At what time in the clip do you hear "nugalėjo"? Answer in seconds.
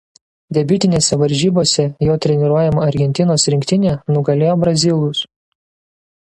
4.17-4.59